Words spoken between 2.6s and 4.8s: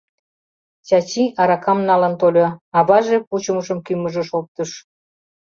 аваже пучымышым кӱмыжыш оптыш.